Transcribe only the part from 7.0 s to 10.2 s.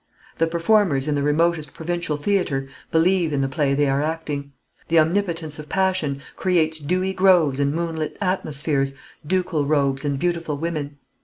groves and moonlit atmospheres, ducal robes and